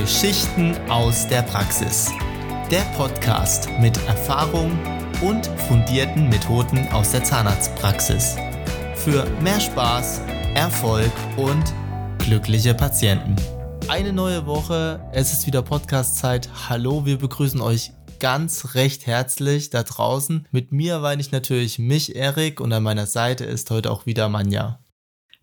[0.00, 2.10] Geschichten aus der Praxis.
[2.68, 4.76] Der Podcast mit Erfahrung
[5.22, 8.34] und fundierten Methoden aus der Zahnarztpraxis.
[8.96, 10.22] Für mehr Spaß,
[10.56, 11.72] Erfolg und
[12.18, 13.36] glückliche Patienten.
[13.86, 16.48] Eine neue Woche, es ist wieder Podcast-Zeit.
[16.68, 20.48] Hallo, wir begrüßen euch ganz recht herzlich da draußen.
[20.50, 24.28] Mit mir weine ich natürlich mich, Erik, und an meiner Seite ist heute auch wieder
[24.28, 24.80] Manja.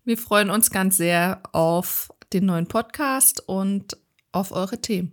[0.04, 3.96] Wir freuen uns ganz sehr auf den neuen Podcast und
[4.32, 5.12] auf eure Themen.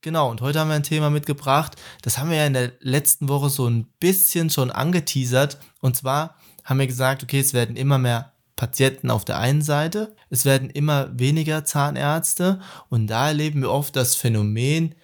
[0.00, 1.76] Genau, und heute haben wir ein Thema mitgebracht.
[2.02, 5.58] Das haben wir ja in der letzten Woche so ein bisschen schon angeteasert.
[5.80, 10.14] Und zwar haben wir gesagt, okay, es werden immer mehr Patienten auf der einen Seite,
[10.30, 14.94] es werden immer weniger Zahnärzte und da erleben wir oft das Phänomen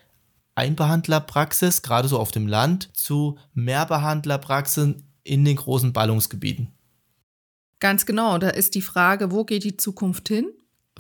[0.55, 6.73] Einbehandlerpraxis, gerade so auf dem Land, zu Mehrbehandlerpraxen in den großen Ballungsgebieten.
[7.81, 10.51] Ganz genau, da ist die Frage, wo geht die Zukunft hin?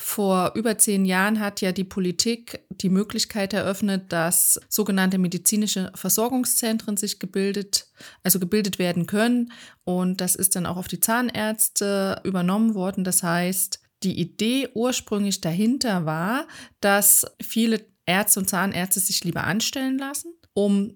[0.03, 6.97] Vor über zehn Jahren hat ja die Politik die Möglichkeit eröffnet, dass sogenannte medizinische Versorgungszentren
[6.97, 7.87] sich gebildet,
[8.23, 9.53] also gebildet werden können.
[9.85, 13.05] Und das ist dann auch auf die Zahnärzte übernommen worden.
[13.05, 16.49] Das heißt, die Idee ursprünglich dahinter war,
[16.81, 20.95] dass viele Ärzte und Zahnärzte sich lieber anstellen lassen, um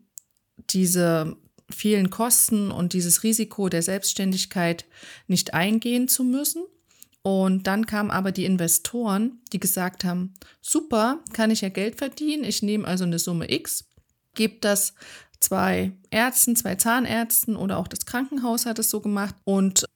[0.70, 1.36] diese
[1.70, 4.86] vielen Kosten und dieses Risiko der Selbstständigkeit
[5.26, 6.64] nicht eingehen zu müssen.
[7.26, 12.44] Und dann kamen aber die Investoren, die gesagt haben, super, kann ich ja Geld verdienen.
[12.44, 13.86] Ich nehme also eine Summe X,
[14.34, 14.92] gebe das
[15.40, 19.86] zwei Ärzten, zwei Zahnärzten oder auch das Krankenhaus hat es so gemacht und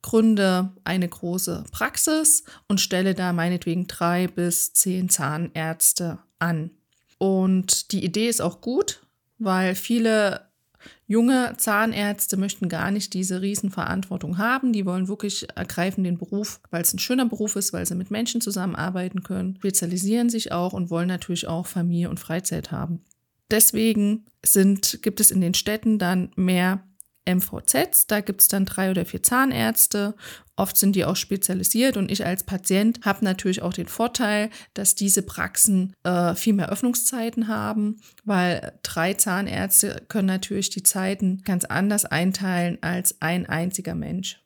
[0.00, 6.70] gründe eine große Praxis und stelle da meinetwegen drei bis zehn Zahnärzte an.
[7.18, 9.02] Und die Idee ist auch gut,
[9.38, 10.48] weil viele
[11.06, 14.72] Junge Zahnärzte möchten gar nicht diese Riesenverantwortung haben.
[14.72, 18.10] Die wollen wirklich ergreifen den Beruf, weil es ein schöner Beruf ist, weil sie mit
[18.10, 23.04] Menschen zusammenarbeiten können, spezialisieren sich auch und wollen natürlich auch Familie und Freizeit haben.
[23.50, 26.82] Deswegen sind, gibt es in den Städten dann mehr
[27.26, 28.06] MVZs.
[28.06, 30.14] Da gibt es dann drei oder vier Zahnärzte.
[30.56, 34.94] Oft sind die auch spezialisiert und ich als Patient habe natürlich auch den Vorteil, dass
[34.94, 41.64] diese Praxen äh, viel mehr Öffnungszeiten haben, weil drei Zahnärzte können natürlich die Zeiten ganz
[41.64, 44.40] anders einteilen als ein einziger Mensch.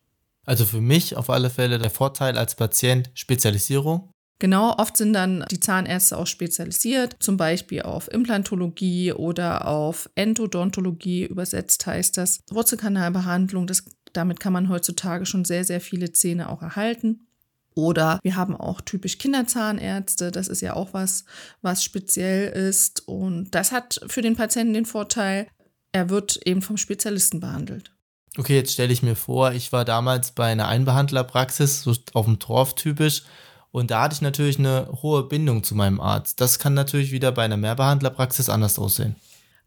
[0.47, 4.11] Also für mich auf alle Fälle der Vorteil als Patient Spezialisierung.
[4.41, 11.25] Genau, oft sind dann die Zahnärzte auch spezialisiert, zum Beispiel auf Implantologie oder auf Endodontologie,
[11.25, 13.67] übersetzt heißt das Wurzelkanalbehandlung.
[13.67, 17.27] Das, damit kann man heutzutage schon sehr, sehr viele Zähne auch erhalten.
[17.75, 20.33] Oder wir haben auch typisch Kinderzahnärzte.
[20.33, 21.25] Das ist ja auch was,
[21.63, 23.07] was speziell ist.
[23.07, 25.47] Und das hat für den Patienten den Vorteil,
[25.93, 27.93] er wird eben vom Spezialisten behandelt.
[28.37, 32.39] Okay, jetzt stelle ich mir vor, ich war damals bei einer Einbehandlerpraxis, so auf dem
[32.39, 33.23] Dorf typisch.
[33.71, 36.41] Und da hatte ich natürlich eine hohe Bindung zu meinem Arzt.
[36.41, 39.17] Das kann natürlich wieder bei einer Mehrbehandlerpraxis anders aussehen.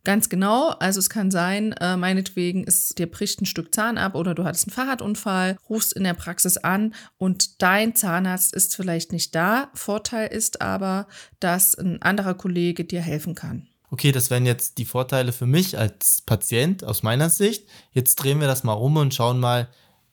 [0.04, 0.70] Ganz genau.
[0.80, 4.44] Also es kann sein, äh, meinetwegen ist dir bricht ein Stück Zahn ab oder du
[4.44, 9.70] hattest einen Fahrradunfall, rufst in der Praxis an und dein Zahnarzt ist vielleicht nicht da.
[9.76, 11.08] Vorteil ist aber,
[11.40, 13.68] dass ein anderer Kollege dir helfen kann.
[13.92, 17.68] Okay, das wären jetzt die Vorteile für mich als Patient aus meiner Sicht.
[17.92, 19.68] Jetzt drehen wir das mal um und schauen mal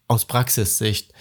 [0.06, 1.14] aus Praxissicht.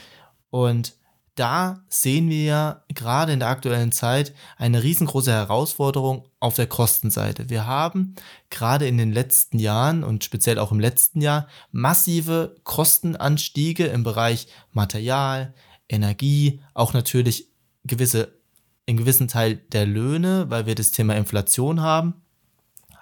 [0.50, 0.97] Und
[1.38, 7.50] da sehen wir ja gerade in der aktuellen Zeit eine riesengroße Herausforderung auf der Kostenseite.
[7.50, 8.16] Wir haben
[8.50, 14.48] gerade in den letzten Jahren und speziell auch im letzten Jahr massive Kostenanstiege im Bereich
[14.72, 15.53] Material,
[15.88, 17.50] Energie, auch natürlich
[17.84, 18.34] gewisse,
[18.86, 22.16] in gewissen Teil der Löhne, weil wir das Thema Inflation haben.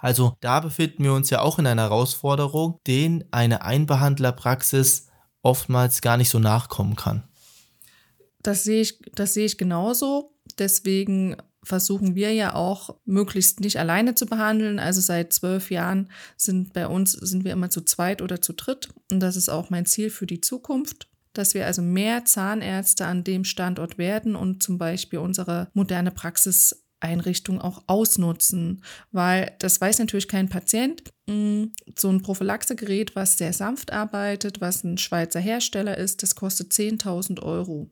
[0.00, 5.08] Also da befinden wir uns ja auch in einer Herausforderung, den eine Einbehandlerpraxis
[5.42, 7.24] oftmals gar nicht so nachkommen kann.
[8.46, 10.32] Das sehe ich, das sehe ich genauso.
[10.58, 14.78] Deswegen versuchen wir ja auch möglichst nicht alleine zu behandeln.
[14.78, 18.88] Also seit zwölf Jahren sind bei uns sind wir immer zu zweit oder zu dritt.
[19.10, 23.24] Und das ist auch mein Ziel für die Zukunft, dass wir also mehr Zahnärzte an
[23.24, 30.28] dem Standort werden und zum Beispiel unsere moderne Praxiseinrichtung auch ausnutzen, weil das weiß natürlich
[30.28, 31.02] kein Patient.
[31.26, 31.64] Mm,
[31.98, 37.42] so ein Prophylaxegerät, was sehr sanft arbeitet, was ein Schweizer Hersteller ist, das kostet 10.000
[37.42, 37.90] Euro.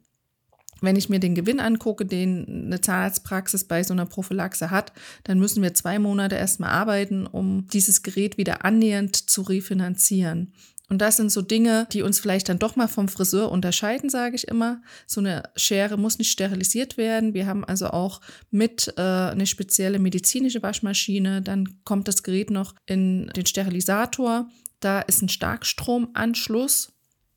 [0.85, 4.93] Wenn ich mir den Gewinn angucke, den eine Zahnarztpraxis bei so einer Prophylaxe hat,
[5.25, 10.53] dann müssen wir zwei Monate erstmal arbeiten, um dieses Gerät wieder annähernd zu refinanzieren.
[10.91, 14.37] Und das sind so Dinge, die uns vielleicht dann doch mal vom Friseur unterscheiden, sage
[14.37, 14.83] ich immer.
[15.07, 17.33] So eine Schere muss nicht sterilisiert werden.
[17.33, 18.21] Wir haben also auch
[18.51, 21.41] mit äh, eine spezielle medizinische Waschmaschine.
[21.41, 24.49] Dann kommt das Gerät noch in den Sterilisator.
[24.81, 26.94] Da ist ein Starkstromanschluss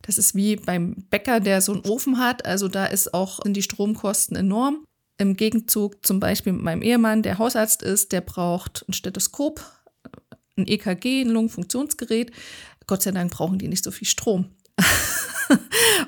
[0.07, 2.45] das ist wie beim Bäcker, der so einen Ofen hat.
[2.45, 4.85] Also da ist auch, sind die Stromkosten enorm.
[5.17, 9.63] Im Gegenzug zum Beispiel mit meinem Ehemann, der Hausarzt ist, der braucht ein Stethoskop,
[10.55, 12.31] ein EKG, ein Lungenfunktionsgerät.
[12.87, 14.55] Gott sei Dank brauchen die nicht so viel Strom.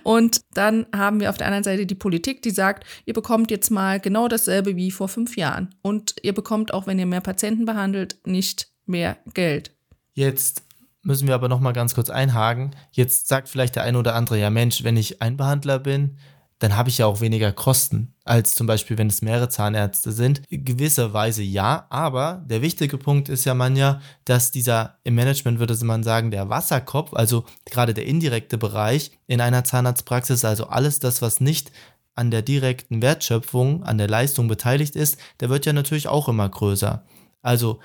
[0.04, 3.70] und dann haben wir auf der anderen Seite die Politik, die sagt, ihr bekommt jetzt
[3.70, 5.76] mal genau dasselbe wie vor fünf Jahren.
[5.82, 9.76] Und ihr bekommt auch, wenn ihr mehr Patienten behandelt, nicht mehr Geld.
[10.14, 10.64] Jetzt
[11.10, 12.76] müssen wir aber noch mal ganz kurz einhaken.
[12.92, 16.18] Jetzt sagt vielleicht der eine oder andere, ja Mensch, wenn ich ein Behandler bin,
[16.60, 20.42] dann habe ich ja auch weniger Kosten, als zum Beispiel, wenn es mehrere Zahnärzte sind.
[20.50, 25.16] In gewisser Weise ja, aber der wichtige Punkt ist ja man ja, dass dieser, im
[25.16, 30.68] Management würde man sagen, der Wasserkopf, also gerade der indirekte Bereich in einer Zahnarztpraxis, also
[30.68, 31.72] alles das, was nicht
[32.14, 36.50] an der direkten Wertschöpfung, an der Leistung beteiligt ist, der wird ja natürlich auch immer
[36.50, 37.06] größer.
[37.42, 37.80] Also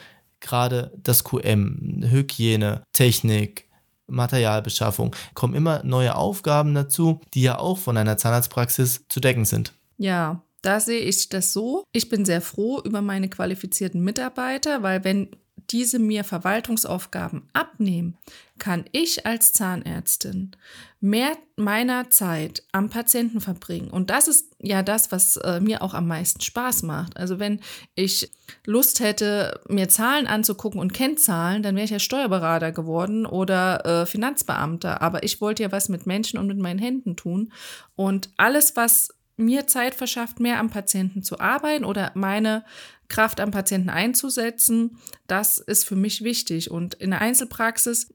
[0.44, 3.68] gerade das QM, Hygiene, Technik,
[4.06, 9.72] Materialbeschaffung, kommen immer neue Aufgaben dazu, die ja auch von einer Zahnarztpraxis zu decken sind.
[9.96, 11.84] Ja, da sehe ich das so.
[11.92, 15.30] Ich bin sehr froh über meine qualifizierten Mitarbeiter, weil wenn
[15.74, 18.16] diese mir Verwaltungsaufgaben abnehmen,
[18.58, 20.52] kann ich als Zahnärztin
[21.00, 23.90] mehr meiner Zeit am Patienten verbringen.
[23.90, 27.16] Und das ist ja das, was äh, mir auch am meisten Spaß macht.
[27.16, 27.58] Also wenn
[27.96, 28.30] ich
[28.64, 34.06] Lust hätte, mir Zahlen anzugucken und Kennzahlen, dann wäre ich ja Steuerberater geworden oder äh,
[34.06, 35.02] Finanzbeamter.
[35.02, 37.52] Aber ich wollte ja was mit Menschen und mit meinen Händen tun.
[37.96, 42.64] Und alles, was mir Zeit verschafft, mehr am Patienten zu arbeiten oder meine
[43.08, 46.70] Kraft am Patienten einzusetzen, das ist für mich wichtig.
[46.70, 48.14] Und in der Einzelpraxis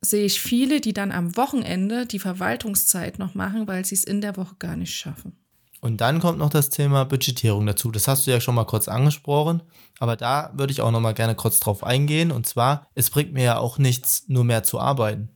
[0.00, 4.20] sehe ich viele, die dann am Wochenende die Verwaltungszeit noch machen, weil sie es in
[4.20, 5.36] der Woche gar nicht schaffen.
[5.80, 7.90] Und dann kommt noch das Thema Budgetierung dazu.
[7.90, 9.62] Das hast du ja schon mal kurz angesprochen,
[9.98, 12.32] aber da würde ich auch noch mal gerne kurz drauf eingehen.
[12.32, 15.30] Und zwar, es bringt mir ja auch nichts, nur mehr zu arbeiten.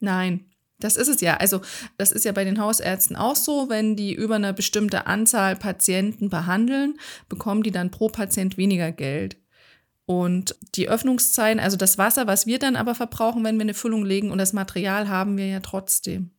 [0.00, 1.36] Nein, das ist es ja.
[1.36, 1.60] Also
[1.96, 6.30] das ist ja bei den Hausärzten auch so, wenn die über eine bestimmte Anzahl Patienten
[6.30, 6.98] behandeln,
[7.28, 9.36] bekommen die dann pro Patient weniger Geld.
[10.06, 14.06] Und die Öffnungszeiten, also das Wasser, was wir dann aber verbrauchen, wenn wir eine Füllung
[14.06, 16.30] legen und das Material haben wir ja trotzdem.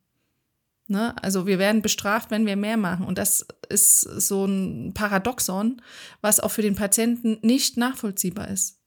[0.88, 1.14] Ne?
[1.22, 3.06] Also wir werden bestraft, wenn wir mehr machen.
[3.06, 5.84] Und das ist so ein Paradoxon,
[6.22, 8.79] was auch für den Patienten nicht nachvollziehbar ist.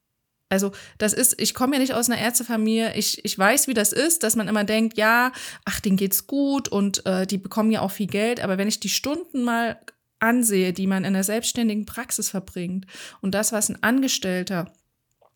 [0.53, 3.95] Also das ist, ich komme ja nicht aus einer Ärztefamilie, ich, ich weiß, wie das
[3.95, 5.33] ist, dass man immer denkt, ja,
[5.65, 8.79] ach, denen geht's gut und äh, die bekommen ja auch viel Geld, aber wenn ich
[8.79, 9.81] die Stunden mal
[10.19, 12.87] ansehe, die man in der selbstständigen Praxis verbringt
[13.23, 14.71] und das, was ein Angestellter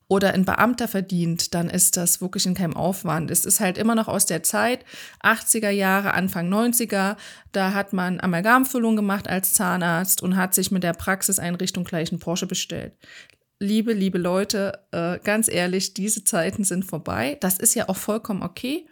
[0.07, 3.31] oder ein Beamter verdient, dann ist das wirklich in keinem Aufwand.
[3.31, 4.85] Es ist halt immer noch aus der Zeit,
[5.25, 7.17] 80er Jahre, Anfang 90er,
[7.53, 12.21] da hat man Amalgamfüllung gemacht als Zahnarzt und hat sich mit der Praxiseinrichtung gleich einen
[12.21, 12.93] Porsche bestellt
[13.59, 17.39] liebe, liebe Leute, äh, ganz ehrlich, diese Zeiten sind vorbei.
[17.41, 18.87] Das ist ja auch vollkommen okay.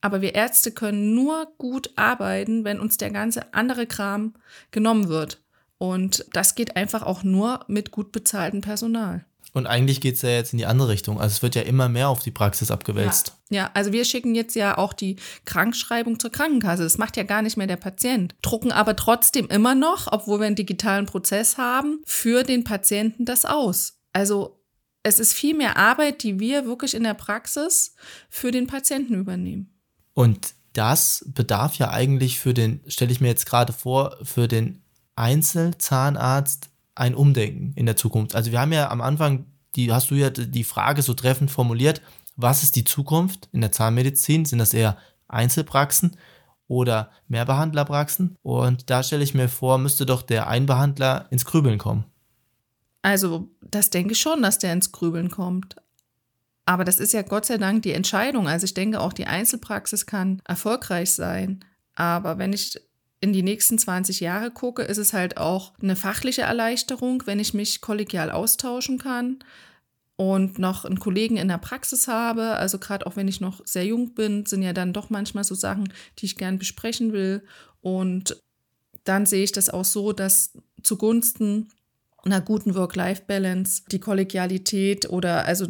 [0.00, 4.34] Aber wir Ärzte können nur gut arbeiten, wenn uns der ganze andere Kram
[4.72, 5.40] genommen wird.
[5.78, 9.24] Und das geht einfach auch nur mit gut bezahltem Personal.
[9.54, 11.20] Und eigentlich geht es ja jetzt in die andere Richtung.
[11.20, 13.34] Also es wird ja immer mehr auf die Praxis abgewälzt.
[13.50, 13.56] Ja.
[13.64, 16.82] ja, also wir schicken jetzt ja auch die Krankschreibung zur Krankenkasse.
[16.82, 18.34] Das macht ja gar nicht mehr der Patient.
[18.40, 23.44] Drucken aber trotzdem immer noch, obwohl wir einen digitalen Prozess haben, für den Patienten das
[23.44, 23.98] aus.
[24.14, 24.58] Also
[25.02, 27.94] es ist viel mehr Arbeit, die wir wirklich in der Praxis
[28.30, 29.78] für den Patienten übernehmen.
[30.14, 34.82] Und das bedarf ja eigentlich für den, stelle ich mir jetzt gerade vor, für den
[35.16, 38.34] Einzelzahnarzt ein Umdenken in der Zukunft.
[38.34, 42.02] Also wir haben ja am Anfang, die hast du ja die Frage so treffend formuliert,
[42.36, 44.44] was ist die Zukunft in der Zahnmedizin?
[44.44, 44.96] Sind das eher
[45.28, 46.16] Einzelpraxen
[46.66, 48.36] oder Mehrbehandlerpraxen?
[48.42, 52.04] Und da stelle ich mir vor, müsste doch der Einbehandler ins Grübeln kommen.
[53.02, 55.76] Also, das denke ich schon, dass der ins Grübeln kommt.
[56.64, 58.46] Aber das ist ja Gott sei Dank die Entscheidung.
[58.46, 61.64] Also ich denke auch, die Einzelpraxis kann erfolgreich sein.
[61.94, 62.80] Aber wenn ich
[63.22, 67.54] in die nächsten 20 Jahre gucke, ist es halt auch eine fachliche Erleichterung, wenn ich
[67.54, 69.38] mich kollegial austauschen kann
[70.16, 72.56] und noch einen Kollegen in der Praxis habe.
[72.56, 75.54] Also gerade auch wenn ich noch sehr jung bin, sind ja dann doch manchmal so
[75.54, 77.44] Sachen, die ich gern besprechen will.
[77.80, 78.42] Und
[79.04, 81.68] dann sehe ich das auch so, dass zugunsten
[82.24, 85.68] einer guten Work-Life-Balance die Kollegialität oder also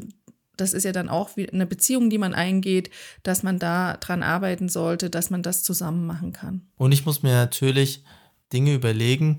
[0.57, 2.91] das ist ja dann auch eine Beziehung, die man eingeht,
[3.23, 6.63] dass man da dran arbeiten sollte, dass man das zusammen machen kann.
[6.77, 8.05] Und ich muss mir natürlich
[8.53, 9.39] Dinge überlegen,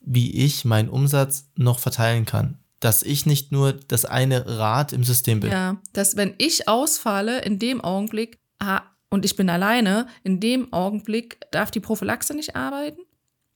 [0.00, 2.58] wie ich meinen Umsatz noch verteilen kann.
[2.80, 5.50] Dass ich nicht nur das eine Rad im System bin.
[5.50, 10.72] Ja, dass wenn ich ausfalle, in dem Augenblick, ah, und ich bin alleine, in dem
[10.72, 13.02] Augenblick darf die Prophylaxe nicht arbeiten.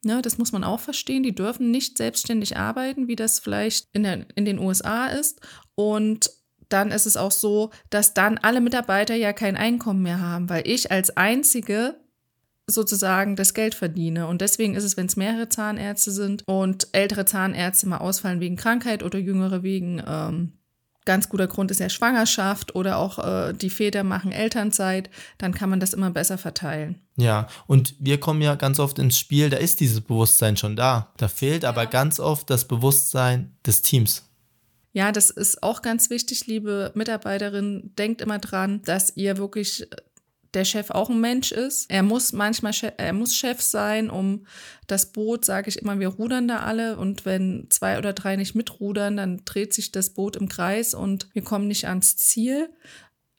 [0.05, 1.23] Ja, das muss man auch verstehen.
[1.23, 5.41] Die dürfen nicht selbstständig arbeiten, wie das vielleicht in, der, in den USA ist.
[5.75, 6.31] Und
[6.69, 10.67] dann ist es auch so, dass dann alle Mitarbeiter ja kein Einkommen mehr haben, weil
[10.67, 11.97] ich als Einzige
[12.67, 14.27] sozusagen das Geld verdiene.
[14.27, 18.57] Und deswegen ist es, wenn es mehrere Zahnärzte sind und ältere Zahnärzte mal ausfallen wegen
[18.57, 20.53] Krankheit oder jüngere wegen ähm,
[21.07, 25.09] ganz guter Grund ist ja Schwangerschaft oder auch äh, die Väter machen Elternzeit,
[25.39, 27.01] dann kann man das immer besser verteilen.
[27.17, 31.13] Ja, und wir kommen ja ganz oft ins Spiel, da ist dieses Bewusstsein schon da.
[31.17, 31.71] Da fehlt ja.
[31.71, 34.26] aber ganz oft das Bewusstsein des Teams.
[34.97, 37.93] Ja, das ist auch ganz wichtig, liebe Mitarbeiterin.
[37.99, 39.87] Denkt immer dran, dass ihr wirklich
[40.55, 41.91] der Chef auch ein Mensch ist.
[41.91, 44.47] Er muss manchmal Chef, er muss Chef sein, um
[44.87, 48.55] das Boot, sage ich immer, wir rudern da alle und wenn zwei oder drei nicht
[48.55, 52.71] mitrudern, dann dreht sich das Boot im Kreis und wir kommen nicht ans Ziel.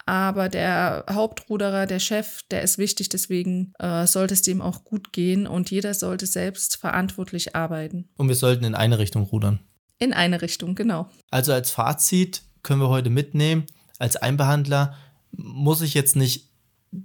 [0.06, 5.12] Aber der Hauptruderer, der Chef, der ist wichtig, deswegen äh, sollte es dem auch gut
[5.12, 8.10] gehen und jeder sollte selbst verantwortlich arbeiten.
[8.16, 9.67] Und wir sollten in eine Richtung rudern.
[10.00, 11.10] In eine Richtung, genau.
[11.32, 13.66] Also als Fazit können wir heute mitnehmen,
[14.00, 14.96] als Einbehandler
[15.32, 16.47] muss ich jetzt nicht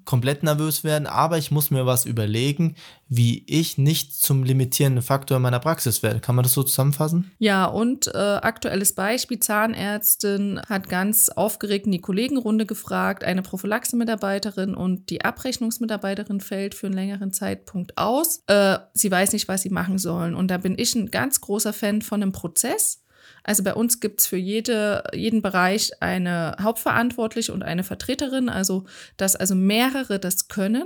[0.05, 2.77] komplett nervös werden, aber ich muss mir was überlegen,
[3.09, 6.21] wie ich nicht zum limitierenden Faktor in meiner Praxis werde.
[6.21, 7.31] Kann man das so zusammenfassen?
[7.39, 14.75] Ja, und äh, aktuelles Beispiel, Zahnärztin hat ganz aufgeregt in die Kollegenrunde gefragt, eine Prophylaxe-Mitarbeiterin
[14.75, 18.43] und die Abrechnungsmitarbeiterin fällt für einen längeren Zeitpunkt aus.
[18.47, 20.35] Äh, sie weiß nicht, was sie machen sollen.
[20.35, 23.02] Und da bin ich ein ganz großer Fan von einem Prozess
[23.45, 28.85] also bei uns gibt es für jede, jeden Bereich eine Hauptverantwortliche und eine Vertreterin, also
[29.17, 30.85] dass also mehrere das können.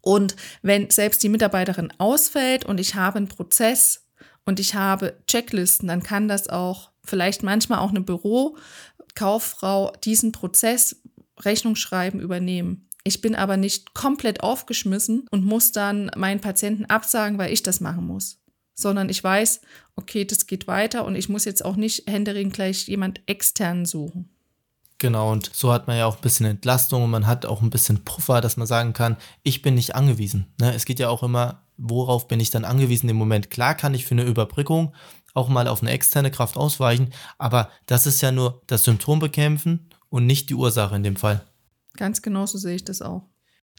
[0.00, 4.06] Und wenn selbst die Mitarbeiterin ausfällt und ich habe einen Prozess
[4.46, 11.02] und ich habe Checklisten, dann kann das auch vielleicht manchmal auch eine Bürokauffrau diesen Prozess
[11.40, 12.88] Rechnung schreiben übernehmen.
[13.02, 17.80] Ich bin aber nicht komplett aufgeschmissen und muss dann meinen Patienten absagen, weil ich das
[17.80, 18.39] machen muss
[18.80, 19.60] sondern ich weiß,
[19.96, 24.28] okay, das geht weiter und ich muss jetzt auch nicht händeringend gleich jemand extern suchen.
[24.98, 27.70] Genau, und so hat man ja auch ein bisschen Entlastung und man hat auch ein
[27.70, 30.52] bisschen Puffer, dass man sagen kann, ich bin nicht angewiesen.
[30.60, 30.74] Ne?
[30.74, 33.50] Es geht ja auch immer, worauf bin ich dann angewiesen im Moment?
[33.50, 34.94] Klar kann ich für eine Überbrückung
[35.32, 39.88] auch mal auf eine externe Kraft ausweichen, aber das ist ja nur das Symptom bekämpfen
[40.10, 41.46] und nicht die Ursache in dem Fall.
[41.96, 43.22] Ganz genau so sehe ich das auch.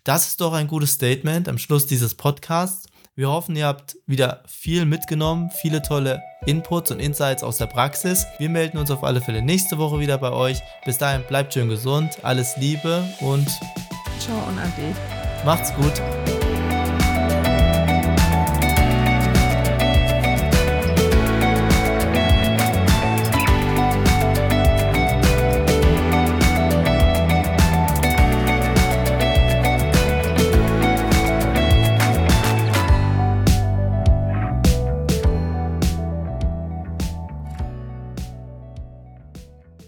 [0.03, 2.87] Das ist doch ein gutes Statement am Schluss dieses Podcasts.
[3.21, 8.25] Wir hoffen, ihr habt wieder viel mitgenommen, viele tolle Inputs und Insights aus der Praxis.
[8.39, 10.57] Wir melden uns auf alle Fälle nächste Woche wieder bei euch.
[10.85, 13.47] Bis dahin bleibt schön gesund, alles Liebe und
[14.17, 14.95] ciao und ade.
[15.45, 16.01] Macht's gut.